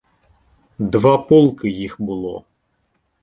[0.79, 2.45] Два полки їх було.